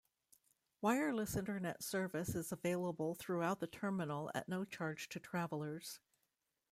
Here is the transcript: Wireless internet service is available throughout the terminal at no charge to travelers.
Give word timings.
Wireless 0.81 1.35
internet 1.35 1.83
service 1.83 2.33
is 2.33 2.51
available 2.51 3.13
throughout 3.13 3.59
the 3.59 3.67
terminal 3.67 4.31
at 4.33 4.49
no 4.49 4.65
charge 4.65 5.09
to 5.09 5.19
travelers. 5.19 5.99